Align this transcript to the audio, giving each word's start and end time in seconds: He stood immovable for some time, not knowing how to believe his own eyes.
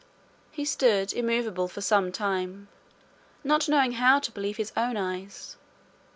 He 0.49 0.65
stood 0.65 1.13
immovable 1.13 1.67
for 1.67 1.81
some 1.81 2.11
time, 2.11 2.69
not 3.43 3.69
knowing 3.69 3.91
how 3.91 4.17
to 4.21 4.31
believe 4.31 4.57
his 4.57 4.73
own 4.75 4.97
eyes. 4.97 5.57